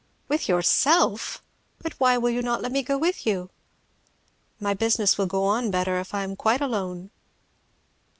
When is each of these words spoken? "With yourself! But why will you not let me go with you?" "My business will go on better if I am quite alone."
"With 0.27 0.49
yourself! 0.49 1.43
But 1.83 1.93
why 1.99 2.17
will 2.17 2.31
you 2.31 2.41
not 2.41 2.63
let 2.63 2.71
me 2.71 2.81
go 2.81 2.97
with 2.97 3.23
you?" 3.27 3.51
"My 4.59 4.73
business 4.73 5.15
will 5.19 5.27
go 5.27 5.43
on 5.43 5.69
better 5.69 5.99
if 5.99 6.15
I 6.15 6.23
am 6.23 6.35
quite 6.35 6.59
alone." 6.59 7.11